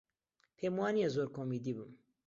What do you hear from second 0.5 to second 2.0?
پێم وا نییە زۆر کۆمیدی بم.